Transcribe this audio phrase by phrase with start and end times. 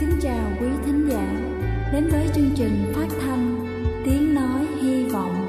[0.00, 1.26] kính chào quý thính giả
[1.92, 3.66] đến với chương trình phát thanh
[4.04, 5.46] Tiếng Nói Hy Vọng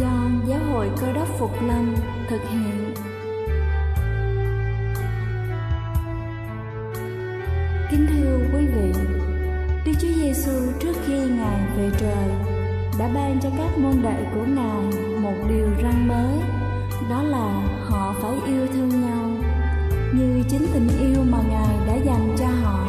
[0.00, 1.94] do Giáo hội Cơ đốc Phục Lâm
[2.28, 2.94] thực hiện.
[7.90, 8.92] Kính thưa quý vị,
[9.86, 12.28] Đức Chúa Giêsu trước khi Ngài về trời
[12.98, 16.36] đã ban cho các môn đệ của Ngài một điều răn mới,
[17.10, 19.30] đó là họ phải yêu thương nhau
[20.12, 22.88] như chính tình yêu mà Ngài đã dành cho họ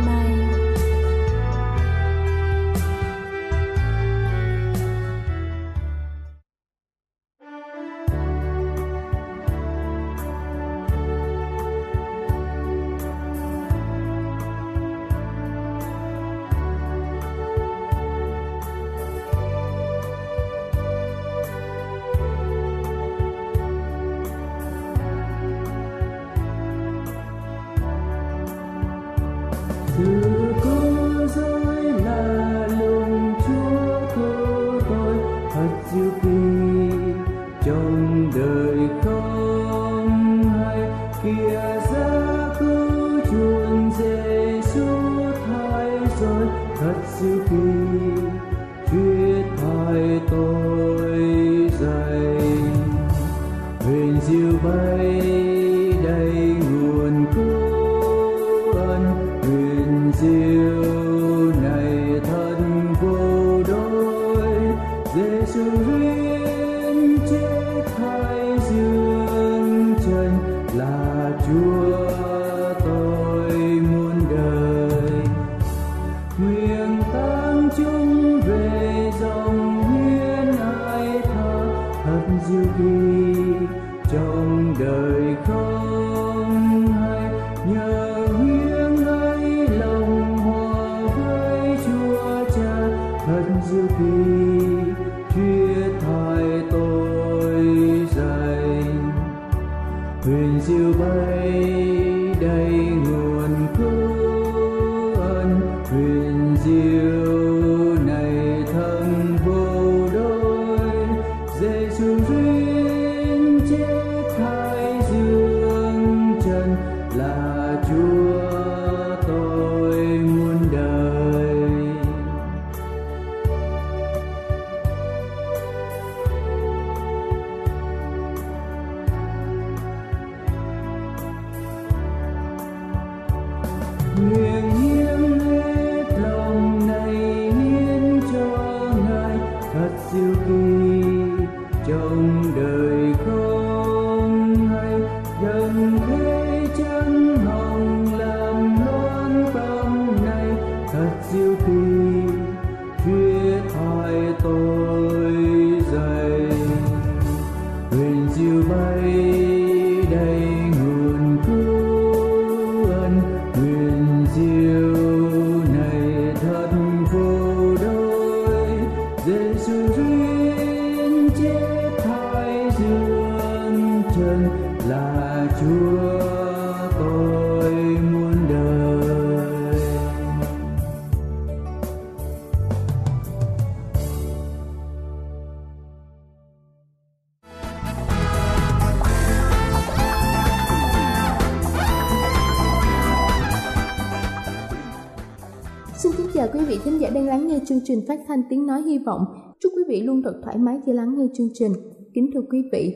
[197.65, 199.25] Chương trình phát thanh tiếng nói hy vọng.
[199.59, 201.71] Chúc quý vị luôn thật thoải mái khi lắng nghe chương trình.
[202.13, 202.95] Kính thưa quý vị,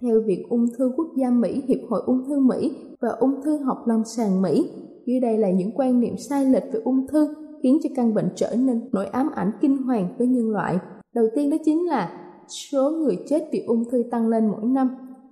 [0.00, 3.56] theo Viện Ung thư Quốc gia Mỹ, Hiệp hội Ung thư Mỹ và Ung thư
[3.56, 4.70] học lâm sàng Mỹ,
[5.06, 8.28] dưới đây là những quan niệm sai lệch về ung thư khiến cho căn bệnh
[8.36, 10.78] trở nên nỗi ám ảnh kinh hoàng với nhân loại.
[11.14, 12.18] Đầu tiên đó chính là
[12.48, 14.88] số người chết vì ung thư tăng lên mỗi năm.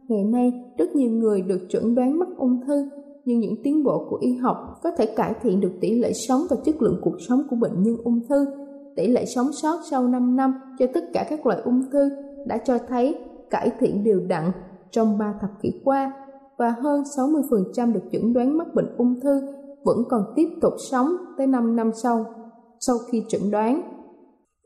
[0.08, 2.88] Ngày nay, rất nhiều người được chuẩn đoán mắc ung thư,
[3.24, 6.40] nhưng những tiến bộ của y học có thể cải thiện được tỷ lệ sống
[6.50, 8.46] và chất lượng cuộc sống của bệnh nhân ung thư.
[8.96, 12.10] Tỷ lệ sống sót sau 5 năm cho tất cả các loại ung thư
[12.46, 13.18] đã cho thấy
[13.50, 14.52] cải thiện đều đặn
[14.90, 16.12] trong 3 thập kỷ qua
[16.58, 19.40] và hơn 60% được chẩn đoán mắc bệnh ung thư
[19.84, 21.08] vẫn còn tiếp tục sống
[21.38, 22.24] tới 5 năm sau
[22.80, 23.82] sau khi chẩn đoán.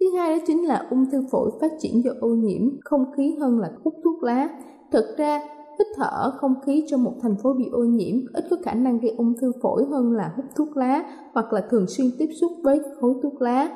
[0.00, 3.36] Thứ hai đó chính là ung thư phổi phát triển do ô nhiễm không khí
[3.40, 4.48] hơn là hút thuốc lá.
[4.92, 5.40] Thực ra,
[5.78, 8.98] hít thở không khí trong một thành phố bị ô nhiễm ít có khả năng
[8.98, 12.52] gây ung thư phổi hơn là hút thuốc lá hoặc là thường xuyên tiếp xúc
[12.62, 13.68] với khói thuốc lá.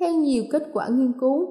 [0.00, 1.48] Theo nhiều kết quả nghiên cứu,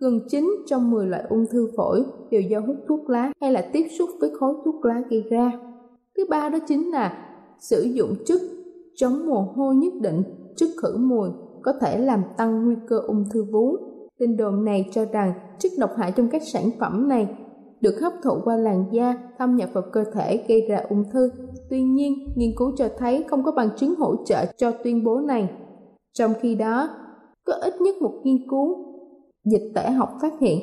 [0.00, 3.70] gần 9 trong 10 loại ung thư phổi đều do hút thuốc lá hay là
[3.72, 5.52] tiếp xúc với khói thuốc lá gây ra.
[6.16, 7.28] Thứ ba đó chính là
[7.58, 8.40] sử dụng chất
[8.96, 10.22] chống mồ hôi nhất định,
[10.56, 11.28] chất khử mùi
[11.62, 13.76] có thể làm tăng nguy cơ ung thư vú.
[14.18, 17.28] Tin đồn này cho rằng chất độc hại trong các sản phẩm này
[17.80, 21.30] được hấp thụ qua làn da, thâm nhập vào cơ thể gây ra ung thư.
[21.70, 25.20] Tuy nhiên, nghiên cứu cho thấy không có bằng chứng hỗ trợ cho tuyên bố
[25.20, 25.50] này.
[26.12, 26.88] Trong khi đó,
[27.46, 28.76] có ít nhất một nghiên cứu
[29.44, 30.58] dịch tễ học phát hiện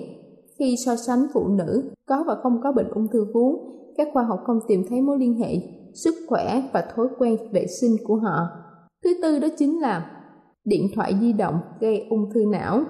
[0.60, 3.60] khi so sánh phụ nữ có và không có bệnh ung thư vú,
[3.98, 5.56] các khoa học không tìm thấy mối liên hệ
[5.94, 8.48] sức khỏe và thói quen vệ sinh của họ.
[9.04, 10.12] Thứ tư đó chính là
[10.66, 12.84] điện thoại di động gây ung thư não.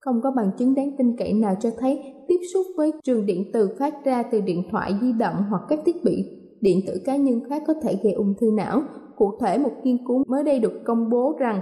[0.00, 1.98] Không có bằng chứng đáng tin cậy nào cho thấy
[2.28, 5.78] tiếp xúc với trường điện từ phát ra từ điện thoại di động hoặc các
[5.86, 6.24] thiết bị
[6.60, 8.82] điện tử cá nhân khác có thể gây ung thư não.
[9.16, 11.60] Cụ thể một nghiên cứu mới đây được công bố rằng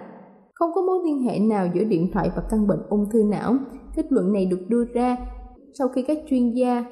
[0.55, 3.57] không có mối liên hệ nào giữa điện thoại và căn bệnh ung thư não.
[3.97, 5.17] Kết luận này được đưa ra
[5.79, 6.85] sau khi các chuyên gia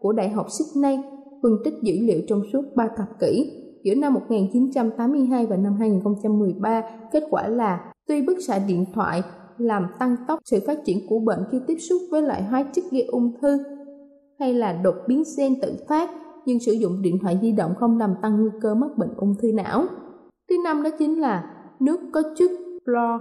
[0.00, 0.98] của Đại học Sydney
[1.42, 3.52] phân tích dữ liệu trong suốt 3 thập kỷ
[3.84, 6.82] giữa năm 1982 và năm 2013,
[7.12, 9.22] kết quả là tuy bức xạ điện thoại
[9.58, 12.84] làm tăng tốc sự phát triển của bệnh khi tiếp xúc với loại hóa chất
[12.90, 13.58] gây ung thư
[14.38, 16.10] hay là đột biến gen tự phát,
[16.46, 19.34] nhưng sử dụng điện thoại di động không làm tăng nguy cơ mắc bệnh ung
[19.42, 19.84] thư não.
[20.48, 21.50] Thứ năm đó chính là
[21.80, 22.50] nước có chất
[22.88, 23.20] clo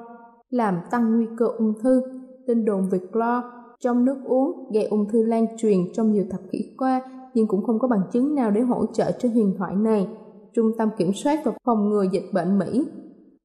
[0.49, 2.01] làm tăng nguy cơ ung thư.
[2.47, 3.43] Tin đồn về clo
[3.79, 7.01] trong nước uống gây ung thư lan truyền trong nhiều thập kỷ qua
[7.33, 10.07] nhưng cũng không có bằng chứng nào để hỗ trợ cho huyền thoại này.
[10.53, 12.85] Trung tâm Kiểm soát và Phòng ngừa Dịch bệnh Mỹ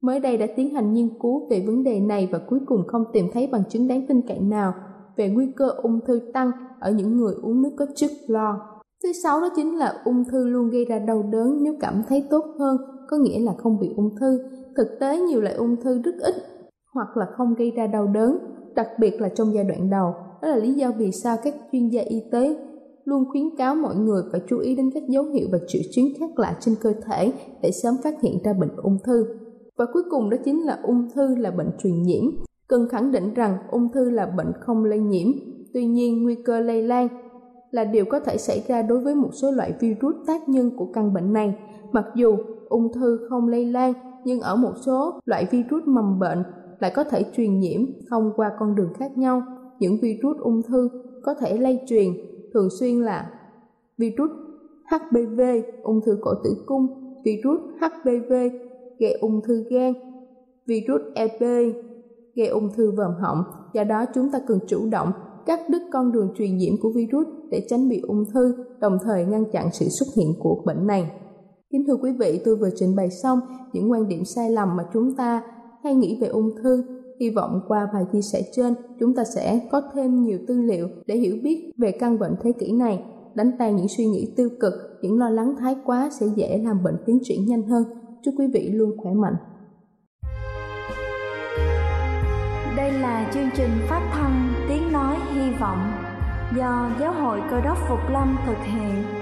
[0.00, 3.04] mới đây đã tiến hành nghiên cứu về vấn đề này và cuối cùng không
[3.12, 4.75] tìm thấy bằng chứng đáng tin cậy nào
[5.16, 8.60] về nguy cơ ung thư tăng ở những người uống nước có chất lo.
[9.02, 12.26] Thứ sáu đó chính là ung thư luôn gây ra đau đớn nếu cảm thấy
[12.30, 12.76] tốt hơn,
[13.08, 14.38] có nghĩa là không bị ung thư.
[14.76, 16.34] Thực tế nhiều loại ung thư rất ít
[16.94, 18.38] hoặc là không gây ra đau đớn,
[18.74, 20.14] đặc biệt là trong giai đoạn đầu.
[20.42, 22.56] Đó là lý do vì sao các chuyên gia y tế
[23.04, 26.06] luôn khuyến cáo mọi người phải chú ý đến các dấu hiệu và triệu chứng
[26.20, 27.32] khác lạ trên cơ thể
[27.62, 29.26] để sớm phát hiện ra bệnh ung thư.
[29.78, 32.25] Và cuối cùng đó chính là ung thư là bệnh truyền nhiễm.
[32.68, 35.28] Cần khẳng định rằng ung thư là bệnh không lây nhiễm,
[35.75, 37.08] tuy nhiên nguy cơ lây lan
[37.70, 40.86] là điều có thể xảy ra đối với một số loại virus tác nhân của
[40.92, 41.54] căn bệnh này.
[41.92, 42.36] Mặc dù
[42.68, 43.92] ung thư không lây lan,
[44.24, 46.42] nhưng ở một số loại virus mầm bệnh
[46.78, 47.80] lại có thể truyền nhiễm
[48.10, 49.42] thông qua con đường khác nhau.
[49.78, 50.88] Những virus ung thư
[51.22, 52.08] có thể lây truyền
[52.54, 53.30] thường xuyên là
[53.98, 54.30] virus
[54.90, 55.40] HPV,
[55.82, 56.86] ung thư cổ tử cung,
[57.24, 58.32] virus HPV
[58.98, 59.92] gây ung thư gan,
[60.66, 61.40] virus EP
[62.35, 63.44] gây ung thư vòm họng.
[63.75, 65.12] Do đó chúng ta cần chủ động
[65.47, 69.25] cắt đứt con đường truyền nhiễm của virus để tránh bị ung thư, đồng thời
[69.25, 71.11] ngăn chặn sự xuất hiện của bệnh này.
[71.73, 73.41] Kính thưa quý vị, tôi vừa trình bày xong
[73.73, 75.43] những quan điểm sai lầm mà chúng ta
[75.85, 76.85] hay nghĩ về ung thư.
[77.21, 80.88] Hy vọng qua bài chia sẻ trên, chúng ta sẽ có thêm nhiều tư liệu
[81.07, 84.49] để hiểu biết về căn bệnh thế kỷ này, đánh tan những suy nghĩ tiêu
[84.61, 87.85] cực, những lo lắng thái quá sẽ dễ làm bệnh tiến triển nhanh hơn.
[88.23, 89.35] Chúc quý vị luôn khỏe mạnh.
[92.76, 95.79] Đây là chương trình phát thanh Tiếng Nói Hy Vọng
[96.57, 99.22] do Giáo hội Cơ đốc Phục Lâm thực hiện.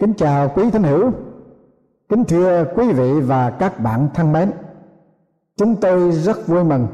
[0.00, 1.12] Kính chào quý thính hữu,
[2.08, 4.50] kính thưa quý vị và các bạn thân mến.
[5.56, 6.86] Chúng tôi rất vui mừng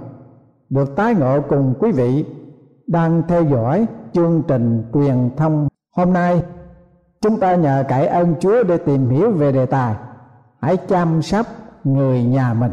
[0.68, 2.24] được tái ngộ cùng quý vị
[2.86, 6.42] đang theo dõi chương trình truyền thông hôm nay.
[7.20, 9.94] Chúng ta nhờ cậy ơn Chúa để tìm hiểu về đề tài
[10.60, 11.46] hãy chăm sóc
[11.84, 12.72] người nhà mình.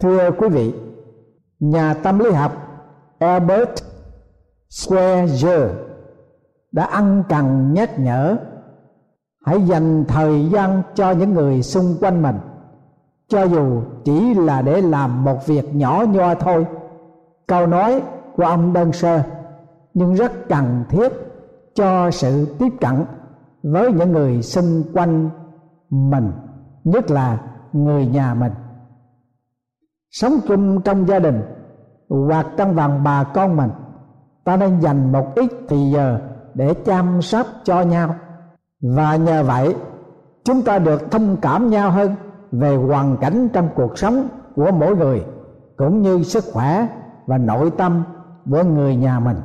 [0.00, 0.74] Thưa quý vị,
[1.60, 2.52] nhà tâm lý học
[3.18, 3.70] Albert
[4.70, 5.68] Schweitzer
[6.72, 8.36] đã ăn cần nhắc nhở
[9.44, 12.36] hãy dành thời gian cho những người xung quanh mình.
[13.28, 16.66] Cho dù chỉ là để làm một việc nhỏ nho thôi.
[17.46, 18.02] Câu nói
[18.36, 19.22] của ông đơn sơ,
[19.94, 21.12] nhưng rất cần thiết
[21.74, 23.04] cho sự tiếp cận
[23.62, 25.30] với những người xung quanh
[25.90, 26.32] mình,
[26.84, 27.38] nhất là
[27.72, 28.52] người nhà mình.
[30.10, 31.42] Sống chung trong gia đình,
[32.08, 33.70] hoặc trong vòng bà con mình,
[34.44, 36.20] ta nên dành một ít thì giờ
[36.54, 38.14] để chăm sóc cho nhau
[38.84, 39.74] và nhờ vậy,
[40.44, 42.14] chúng ta được thông cảm nhau hơn
[42.52, 45.24] về hoàn cảnh trong cuộc sống của mỗi người,
[45.76, 46.88] cũng như sức khỏe
[47.26, 48.02] và nội tâm
[48.50, 49.36] của người nhà mình,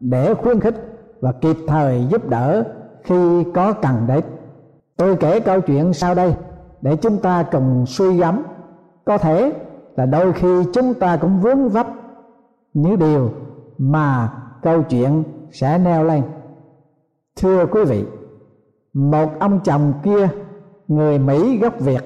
[0.00, 0.74] để khuyến khích
[1.20, 2.64] và kịp thời giúp đỡ
[3.04, 4.24] khi có cần đến.
[4.96, 6.34] Tôi kể câu chuyện sau đây
[6.80, 8.42] để chúng ta cùng suy gẫm.
[9.04, 9.52] Có thể
[9.96, 11.86] là đôi khi chúng ta cũng vướng vấp
[12.74, 13.30] những điều
[13.78, 16.22] mà câu chuyện sẽ neo lên.
[17.36, 18.04] Thưa quý vị
[18.98, 20.28] một ông chồng kia,
[20.88, 22.04] người mỹ gốc việt,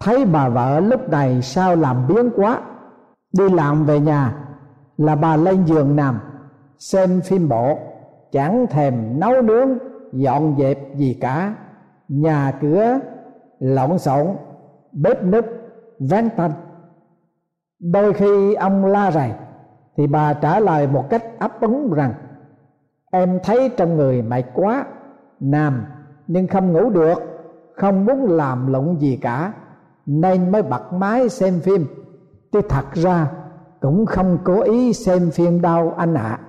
[0.00, 2.60] thấy bà vợ lúc này sao làm biến quá.
[3.38, 4.36] Đi làm về nhà
[4.96, 6.20] là bà lên giường nằm,
[6.78, 7.78] xem phim bộ,
[8.32, 9.68] chẳng thèm nấu nướng,
[10.12, 11.54] dọn dẹp gì cả.
[12.08, 12.98] Nhà cửa
[13.58, 14.26] lộn xộn,
[14.92, 15.44] bếp núc,
[15.98, 16.52] ván tanh.
[17.80, 19.32] Đôi khi ông la rầy,
[19.96, 22.14] thì bà trả lời một cách ấp úng rằng,
[23.10, 24.84] em thấy trong người mệt quá
[25.40, 25.84] nằm
[26.26, 27.14] nhưng không ngủ được,
[27.76, 29.52] không muốn làm lụng gì cả,
[30.06, 31.86] nên mới bật máy xem phim.
[32.52, 33.30] Chứ thật ra,
[33.80, 36.22] cũng không cố ý xem phim đâu, anh ạ.
[36.22, 36.40] À.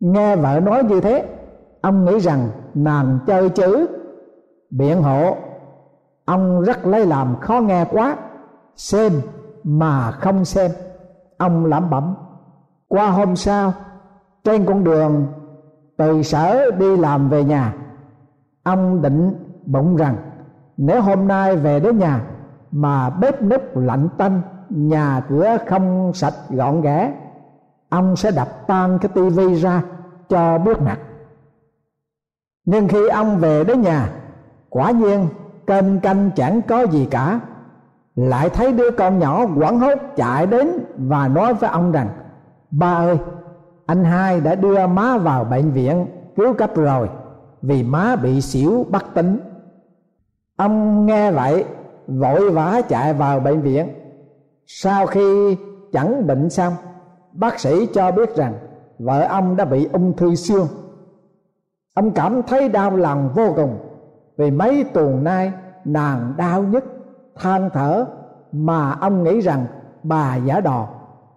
[0.00, 1.28] nghe vợ nói như thế,
[1.80, 3.86] ông nghĩ rằng nàng chơi chữ.
[4.70, 5.36] Biện hộ,
[6.24, 8.16] ông rất lấy làm khó nghe quá.
[8.76, 9.12] Xem
[9.64, 10.70] mà không xem,
[11.38, 12.14] ông lẩm bẩm.
[12.88, 13.72] Qua hôm sau,
[14.44, 15.26] trên con đường
[15.96, 17.74] từ sở đi làm về nhà
[18.68, 19.34] ông định
[19.66, 20.16] bụng rằng,
[20.76, 22.20] nếu hôm nay về đến nhà
[22.70, 27.12] mà bếp núc lạnh tanh, nhà cửa không sạch gọn ghẽ,
[27.88, 29.82] ông sẽ đập tan cái tivi ra
[30.28, 30.98] cho biết mặt
[32.70, 34.08] nhưng khi ông về đến nhà,
[34.70, 35.28] quả nhiên
[35.66, 37.40] kênh canh chẳng có gì cả.
[38.16, 42.08] Lại thấy đứa con nhỏ quảng hốt chạy đến và nói với ông rằng,
[42.70, 43.18] ba ơi,
[43.86, 47.08] anh hai đã đưa má vào bệnh viện, cứu cấp rồi
[47.62, 49.38] vì má bị xỉu bất tỉnh
[50.58, 51.64] ông nghe vậy,
[52.06, 53.88] vội vã chạy vào bệnh viện.
[54.66, 55.56] Sau khi
[55.92, 56.72] chẳng bệnh xong,
[57.32, 58.54] bác sĩ cho biết rằng
[58.98, 60.66] vợ ông đã bị ung thư xương.
[61.94, 63.78] Ông cảm thấy đau lòng vô cùng
[64.36, 65.52] vì mấy tuần nay
[65.84, 66.84] nàng đau nhất,
[67.36, 68.06] than thở
[68.52, 69.66] mà ông nghĩ rằng
[70.02, 70.88] bà giả đò.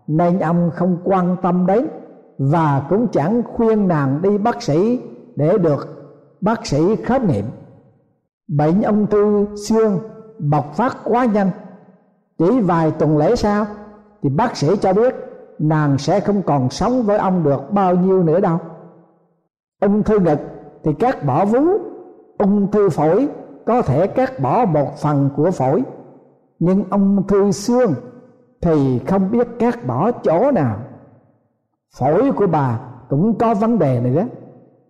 [0.07, 1.87] Nên ông không quan tâm đến
[2.37, 4.99] và cũng chẳng khuyên nàng đi bác sĩ
[5.35, 6.00] để được
[6.41, 7.45] bác sĩ khám nghiệm.
[8.47, 9.99] Bệnh ung thư xương
[10.39, 11.49] bộc phát quá nhanh.
[12.37, 13.65] Chỉ vài tuần lễ sau
[14.23, 15.15] thì bác sĩ cho biết
[15.59, 18.57] nàng sẽ không còn sống với ông được bao nhiêu nữa đâu.
[19.81, 20.39] Ung thư ngực
[20.83, 21.59] thì cắt bỏ vú,
[22.37, 23.27] ung thư phổi
[23.65, 25.83] có thể cắt bỏ một phần của phổi.
[26.59, 27.93] Nhưng ung thư xương
[28.61, 30.77] thì không biết cắt bỏ chỗ nào.
[31.97, 34.25] Phổi của bà cũng có vấn đề nữa.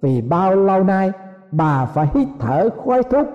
[0.02, 1.12] Vì bao lâu nay
[1.52, 3.28] bà phải hít thở khói thuốc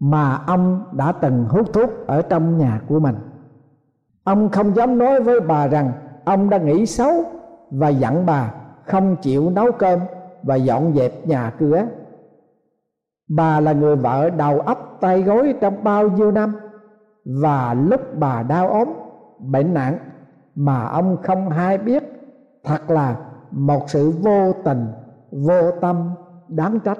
[0.00, 3.16] mà ông đã từng hút thuốc ở trong nhà của mình.
[4.24, 5.92] Ông không dám nói với bà rằng
[6.24, 7.12] ông đã nghĩ xấu
[7.70, 8.52] và dặn bà
[8.86, 10.00] không chịu nấu cơm
[10.42, 11.82] và dọn dẹp nhà cửa.
[13.28, 16.56] Bà là người vợ đầu ấp tay gối trong bao nhiêu năm
[17.24, 18.88] và lúc bà đau ốm,
[19.38, 19.98] bệnh nặng
[20.54, 22.04] mà ông không hay biết,
[22.64, 23.16] thật là
[23.50, 24.86] một sự vô tình,
[25.30, 26.10] vô tâm,
[26.48, 26.98] đáng trách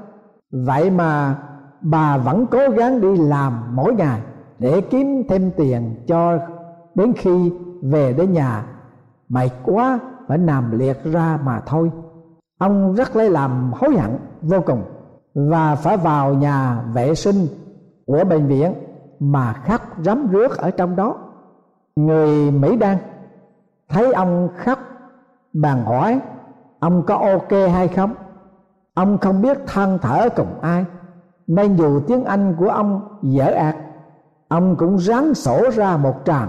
[0.51, 1.39] vậy mà
[1.81, 4.21] bà vẫn cố gắng đi làm mỗi ngày
[4.59, 6.39] để kiếm thêm tiền cho
[6.95, 8.67] đến khi về đến nhà.
[9.29, 11.91] Mệt quá phải nằm liệt ra mà thôi.
[12.59, 14.83] Ông rất lấy làm hối hận vô cùng
[15.35, 17.47] và phải vào nhà vệ sinh
[18.07, 18.75] của bệnh viện
[19.21, 21.17] mà khóc rắm rướt ở trong đó.
[21.97, 22.97] Người mỹ đan
[23.89, 24.79] thấy ông khóc
[25.53, 26.21] bàn hỏi
[26.81, 28.15] ông có ok hay không?
[28.99, 30.85] Ông không biết than thở cùng ai,
[31.47, 33.77] nên dù tiếng anh của ông dở ạt,
[34.49, 36.49] ông cũng ráng sổ ra một tràng.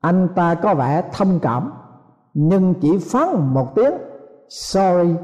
[0.00, 1.72] Anh ta có vẻ thông cảm,
[2.34, 3.92] nhưng chỉ phán một tiếng,
[4.48, 5.14] sorry.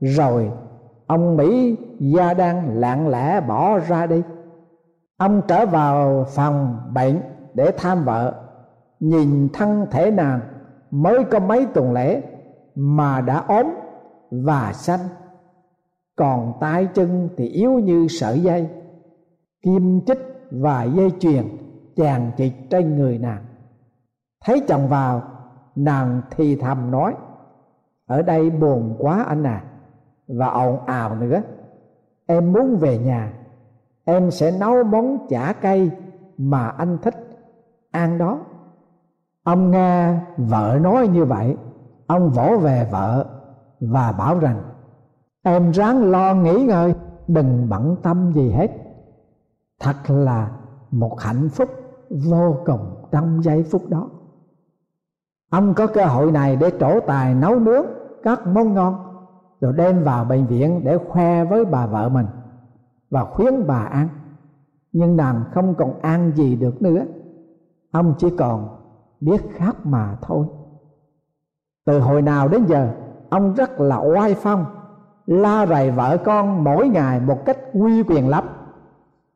[0.00, 0.50] Rồi,
[1.06, 4.22] ông mỹ gia đang lặng lẽ bỏ ra đi.
[5.16, 7.20] Ông trở vào phòng bệnh
[7.54, 8.34] để thăm vợ,
[9.00, 10.40] nhìn thân thể nàng
[10.90, 12.22] mới có mấy tuần lễ
[12.74, 13.66] mà đã ốm
[14.30, 15.00] và xanh
[16.16, 18.68] còn tay chân thì yếu như sợi dây.
[19.62, 20.18] Kim chích
[20.50, 21.44] và dây chuyền
[21.96, 23.44] chàng chịt trên người nàng.
[24.44, 25.22] Thấy chồng vào,
[25.76, 27.14] nàng thì thầm nói,
[28.06, 29.64] ở đây buồn quá anh à
[30.28, 31.42] và ồn ào nữa.
[32.26, 33.32] Em muốn về nhà,
[34.04, 35.90] em sẽ nấu món chả cây
[36.38, 37.14] mà anh thích.
[37.90, 38.40] Ăn đó
[39.42, 41.56] ông nghe vợ nói như vậy,
[42.06, 43.26] ông vỗ về vợ
[43.80, 44.62] và bảo rằng
[45.44, 46.94] em ráng lo nghĩ ngơi
[47.28, 48.70] đừng bận tâm gì hết.
[49.80, 50.50] Thật là
[50.90, 51.68] một hạnh phúc
[52.10, 52.80] vô cùng
[53.10, 54.08] trong giây phút đó.
[55.50, 57.84] Ông có cơ hội này để trổ tài nấu nướng
[58.22, 58.94] các món ngon,
[59.60, 62.26] rồi đem vào bệnh viện để khoe với bà vợ mình
[63.10, 64.08] và khuyến bà ăn.
[64.92, 67.04] Nhưng nàng không còn ăn gì được nữa.
[67.92, 68.68] Ông chỉ còn
[69.20, 70.46] biết khát mà thôi.
[71.84, 72.94] Từ hồi nào đến giờ,
[73.30, 74.64] ông rất là oai phong
[75.26, 78.44] la rầy vợ con mỗi ngày một cách quy quyền lắm.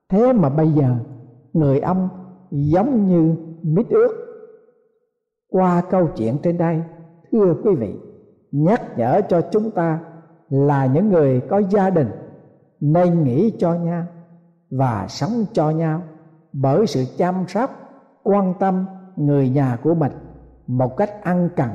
[0.08, 0.94] Thế mà bây giờ,
[1.52, 2.08] người ông
[2.50, 4.12] giống như mít ướt
[5.50, 6.82] qua câu chuyện trên đây,
[7.32, 7.94] thưa quý vị,
[8.52, 10.00] nhắc nhở cho chúng ta
[10.50, 12.10] là những người có gia đình
[12.80, 14.04] nên nghĩ cho nhau
[14.70, 16.02] và sống cho nhau
[16.52, 17.70] bởi sự chăm sóc,
[18.22, 20.12] quan tâm người nhà của mình
[20.66, 21.68] một cách ăn cần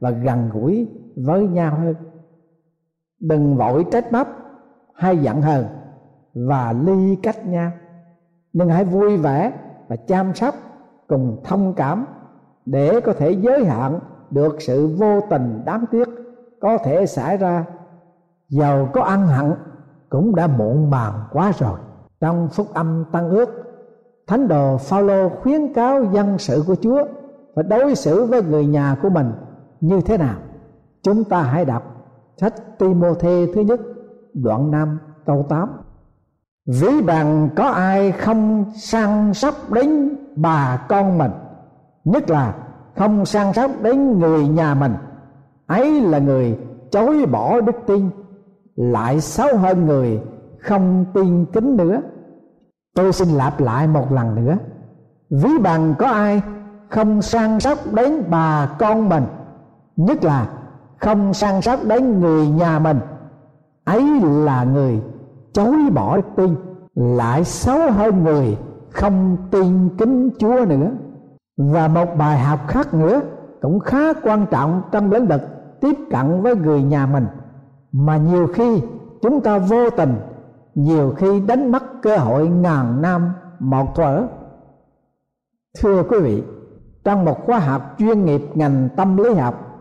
[0.00, 1.94] và gần gũi với nhau hơn
[3.22, 4.28] đừng vội trách móc,
[4.94, 5.64] hay giận hờn
[6.34, 7.70] và ly cách nhau.
[8.52, 9.52] Nhưng hãy vui vẻ
[9.88, 10.54] và chăm sóc
[11.08, 12.06] cùng thông cảm
[12.66, 16.08] để có thể giới hạn được sự vô tình đáng tiếc
[16.60, 17.64] có thể xảy ra.
[18.48, 19.52] Giàu có ăn hận
[20.08, 21.78] cũng đã muộn màng quá rồi.
[22.20, 23.48] Trong phúc âm tăng ước,
[24.26, 27.04] thánh đồ phaolô khuyến cáo dân sự của chúa
[27.54, 29.32] phải đối xử với người nhà của mình
[29.80, 30.34] như thế nào.
[31.02, 31.91] Chúng ta hãy đọc
[32.36, 33.80] sách Timôthê thứ nhất,
[34.34, 35.68] đoạn 5 câu 8
[36.66, 41.30] Ví bằng có ai không săn sóc đến bà con mình?
[42.04, 42.54] Nhất là
[42.96, 44.94] không săn sóc đến người nhà mình.
[45.66, 46.58] Ấy là người
[46.90, 48.10] chối bỏ đức tin,
[48.76, 50.20] Lại xấu hơn người
[50.58, 52.00] không tin kính nữa.
[52.94, 54.56] Tôi xin lặp lại một lần nữa.
[55.30, 56.42] Ví bằng có ai
[56.88, 59.24] không săn sóc đến bà con mình?
[59.96, 60.48] Nhất là
[61.02, 63.00] không săn sóc đến người nhà mình.
[63.84, 65.00] Ấy là người
[65.52, 66.54] chối bỏ đức tin,
[66.94, 68.58] lại xấu hơn người
[68.90, 70.90] không tin kính chúa nữa.
[71.56, 73.20] Và một bài học khác nữa
[73.60, 75.40] cũng khá quan trọng trong lĩnh vực
[75.80, 77.26] tiếp cận với người nhà mình.
[77.92, 78.82] Mà nhiều khi
[79.22, 80.14] chúng ta vô tình,
[80.74, 84.26] nhiều khi đánh mất cơ hội ngàn năm một thuở.
[85.80, 86.42] Thưa quý vị,
[87.04, 89.71] trong một khóa học chuyên nghiệp ngành tâm lý học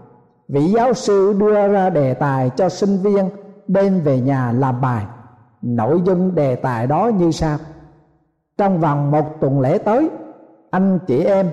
[0.52, 3.30] vị giáo sư đưa ra đề tài cho sinh viên
[3.68, 5.06] đem về nhà làm bài.
[5.62, 7.58] Nội dung đề tài đó như sau.
[8.58, 10.10] Trong vòng một tuần lễ tới,
[10.72, 11.50] anh chị em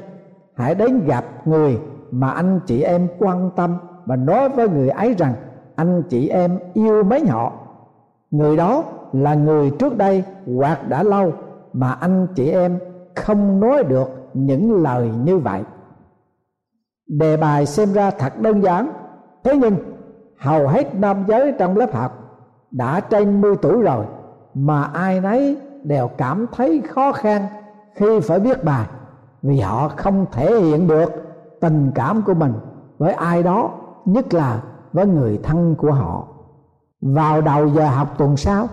[0.55, 1.79] hãy đến gặp người
[2.11, 5.33] mà anh chị em quan tâm và nói với người ấy rằng
[5.77, 7.53] anh chị em yêu mấy họ.
[8.31, 10.25] Người đó là người trước đây
[10.57, 11.33] hoặc đã lâu
[11.73, 12.79] mà anh chị em
[13.15, 15.63] không nói được những lời như vậy
[17.09, 18.90] đề bài xem ra thật đơn giản.
[19.44, 19.77] Thế nhưng,
[20.38, 22.12] hầu hết nam giới trong lớp học
[22.71, 24.07] đã trên 10 tuổi rồi
[24.55, 27.47] mà ai nấy đều cảm thấy khó khăn
[27.94, 28.87] khi phải viết bài
[29.42, 31.12] vì họ không thể hiện được
[31.61, 32.53] tình cảm của mình
[32.99, 33.71] với ai đó,
[34.05, 36.29] nhất là với người thân của họ.
[37.01, 38.66] Vào đầu giờ học tuần sau,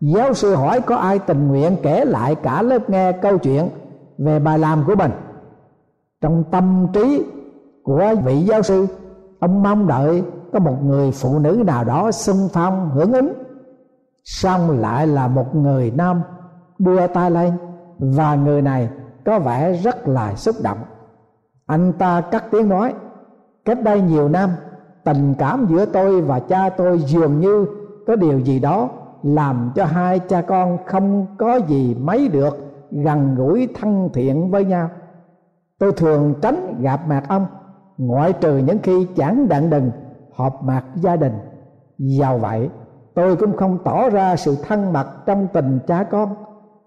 [0.00, 3.68] giáo sư hỏi có ai tình nguyện kể lại cả lớp nghe câu chuyện
[4.18, 5.10] về bài làm của mình.
[6.20, 7.24] Trong tâm trí
[7.86, 8.86] của vị giáo sư,
[9.40, 13.32] ông mong đợi có một người phụ nữ nào đó xung phong hưởng ứng.
[14.24, 16.22] Xong lại là một người nam
[16.78, 17.52] đưa tay lên,
[17.98, 18.88] và người này
[19.24, 20.78] có vẻ rất là xúc động.
[21.66, 22.94] Anh ta cắt tiếng nói,
[23.64, 24.50] cách đây nhiều năm,
[25.04, 27.66] tình cảm giữa tôi và cha tôi dường như
[28.06, 28.88] có điều gì đó
[29.22, 32.58] làm cho hai cha con không có gì mấy được
[32.90, 34.90] gần gũi thân thiện với nhau.
[35.78, 37.46] Tôi thường tránh gặp mặt ông
[37.98, 39.90] ngoại trừ những khi chẳng đặng đừng,
[40.34, 41.32] họp mặt gia đình.
[41.98, 42.70] Giàu vậy,
[43.14, 46.34] tôi cũng không tỏ ra sự thân mật trong tình cha con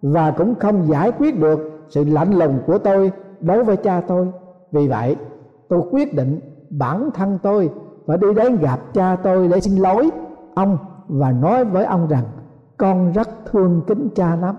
[0.02, 4.28] và cũng không giải quyết được sự lạnh lùng của tôi đối với cha tôi.
[4.72, 5.15] Vì vậy,
[5.69, 7.69] tôi quyết định bản thân tôi
[8.08, 10.10] phải đi đến gặp cha tôi để xin lỗi
[10.56, 12.24] ông và nói với ông rằng
[12.78, 14.56] con rất thương kính cha lắm.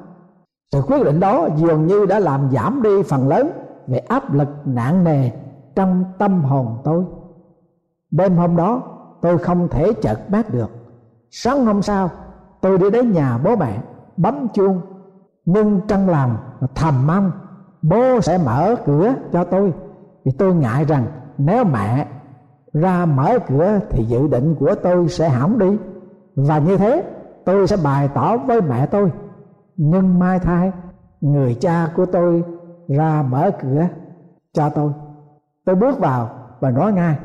[0.72, 3.50] Sự quyết định đó dường như đã làm giảm đi phần lớn
[3.86, 5.30] về áp lực nặng nề
[5.74, 7.04] trong tâm hồn tôi.
[8.10, 8.82] Đêm hôm đó,
[9.22, 10.70] tôi không thể chợt bát được.
[11.30, 12.10] Sáng hôm sau,
[12.60, 13.82] tôi đi đến nhà bố mẹ,
[14.16, 14.80] bấm chuông.
[15.44, 16.36] Nhưng trong lòng
[16.74, 17.30] thầm mong,
[17.82, 19.72] bố sẽ mở cửa cho tôi.
[20.24, 21.06] Vì tôi ngại rằng
[21.38, 22.06] nếu mẹ
[22.72, 25.76] ra mở cửa thì dự định của tôi sẽ hỏng đi.
[26.36, 27.04] Và như thế,
[27.44, 29.12] tôi sẽ bày tỏ với mẹ tôi.
[29.76, 30.72] Nhưng mai thay,
[31.20, 32.44] người cha của tôi
[32.88, 33.86] ra mở cửa
[34.52, 34.92] cho tôi
[35.70, 36.30] tôi bước vào
[36.60, 37.18] và nói ngay,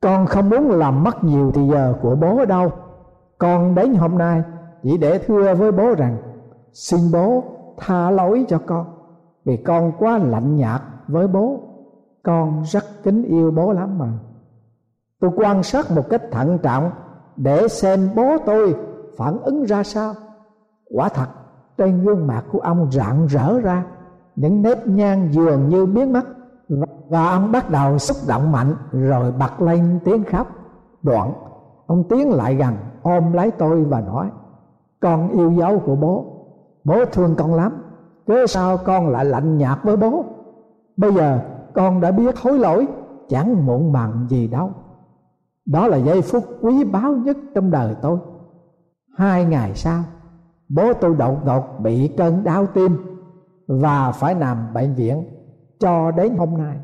[0.00, 2.72] con không muốn làm mất nhiều thì giờ của bố đâu?
[3.38, 4.42] Con đến hôm nay
[4.82, 6.16] chỉ để thưa với bố rằng,
[6.72, 7.44] xin bố
[7.78, 8.86] tha lỗi cho con,
[9.44, 11.60] vì con quá lạnh nhạt với bố.
[12.22, 14.08] Con rất kính yêu bố lắm mà.
[15.20, 16.90] Tôi quan sát một cách thận trọng
[17.36, 18.74] để xem bố tôi
[19.16, 20.14] phản ứng ra sao.
[20.94, 21.28] Quả thật,
[21.78, 23.84] trên gương mặt của ông rạng rỡ ra,
[24.36, 26.24] những nếp nhang dường như biến mất
[27.08, 30.46] và ông bắt đầu xúc động mạnh, rồi bật lên tiếng khóc.
[31.02, 31.32] Đoạn,
[31.86, 34.30] ông tiến lại gần, ôm lấy tôi và nói,
[35.00, 36.24] con yêu dấu của bố.
[36.84, 37.72] Bố thương con lắm.
[38.26, 40.24] Cớ sao con lại lạnh nhạt với bố?
[40.96, 41.40] Bây giờ
[41.74, 42.86] con đã biết hối lỗi,
[43.28, 44.70] chẳng muộn màng gì đâu.
[45.66, 48.18] Đó là giây phút quý báu nhất trong đời tôi.
[49.16, 50.02] Hai ngày sau,
[50.68, 52.96] bố tôi đột ngột bị cơn đau tim
[53.66, 55.24] và phải nằm bệnh viện
[55.80, 56.76] cho đến hôm nay.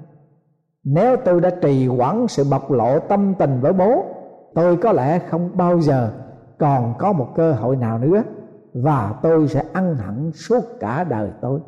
[0.84, 4.04] Nếu tôi đã trì hoãn sự bộc lộ tâm tình với bố,
[4.54, 6.12] tôi có lẽ không bao giờ
[6.58, 8.22] còn có một cơ hội nào nữa
[8.74, 11.60] và tôi sẽ ăn hẳn suốt cả đời tôi.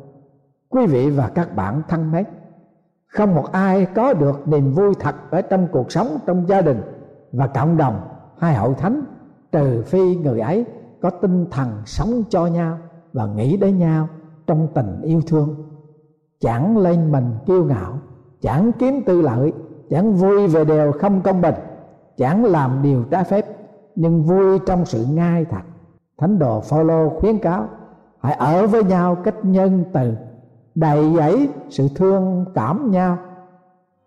[0.69, 2.25] Quý vị và các bạn thân mến,
[3.07, 6.81] không một ai có được niềm vui thật ở trong cuộc sống trong gia đình
[7.31, 8.01] và cộng đồng
[8.37, 9.03] hai hậu thánh,
[9.51, 10.65] trừ phi người ấy
[11.01, 12.77] có tinh thần sống cho nhau
[13.13, 14.07] và nghĩ đến nhau
[14.47, 15.68] trong tình yêu thương
[16.41, 17.93] chẳng lên mình kiêu ngạo,
[18.41, 19.53] chẳng kiếm tư lợi,
[19.89, 21.55] chẳng vui về điều không công bình,
[22.17, 23.45] chẳng làm điều trái phép,
[23.95, 25.61] nhưng vui trong sự ngay thật.
[26.17, 27.67] Thánh đồ phaolô khuyến cáo,
[28.21, 30.13] hãy ở với nhau cách nhân từ,
[30.75, 33.17] đầy dẫy sự thương cảm nhau.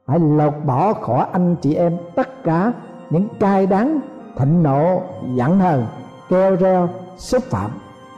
[0.07, 2.73] Hãy lột bỏ khỏi anh chị em, tất cả
[3.11, 4.01] những cay đắng,
[4.37, 5.03] thịnh nộ,
[5.35, 5.87] giận hờn
[6.29, 7.71] keo reo, xúc phạm,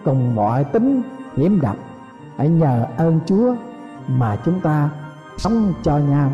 [0.05, 1.03] cùng mọi tính
[1.37, 1.77] hiểm độc.
[2.37, 3.55] Hãy nhờ ơn chúa
[4.09, 4.91] mà chúng ta
[5.37, 6.31] sống cho nhau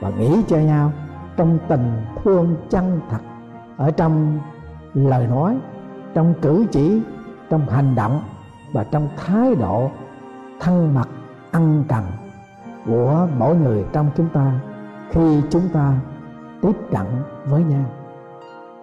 [0.00, 0.92] và nghĩ cho nhau
[1.36, 3.18] trong tình thương chân thật
[3.76, 4.38] ở trong
[4.94, 5.58] lời nói,
[6.14, 7.02] trong cử chỉ,
[7.50, 8.20] trong hành động
[8.72, 9.90] và trong thái độ
[10.60, 11.08] thân mật,
[11.52, 12.04] ân cần
[12.86, 14.60] của mỗi người trong chúng ta
[15.10, 15.94] khi chúng ta
[16.62, 17.06] tiếp cận
[17.44, 17.84] với nhau.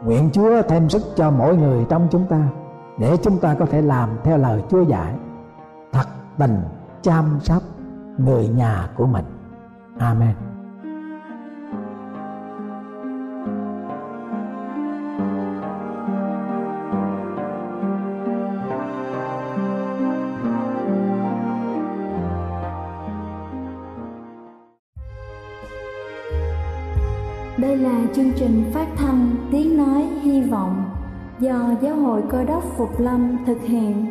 [0.04, 2.48] Nguyện chúa thêm sức cho mỗi người trong chúng ta
[3.00, 5.14] để chúng ta có thể làm theo lời chúa dạy,
[5.92, 6.64] thật tình
[7.02, 7.64] chăm sóc
[8.26, 9.26] người nhà của mình
[10.00, 10.36] amen
[27.58, 30.84] Đây là chương trình phát thanh Tiếng Nói Hy Vọng
[31.40, 34.11] do Giáo hội Cơ đốc Phục Lâm thực hiện.